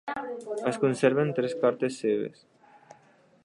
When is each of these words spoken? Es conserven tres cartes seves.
Es 0.71 0.79
conserven 0.83 1.35
tres 1.41 1.55
cartes 1.61 2.01
seves. 2.05 2.43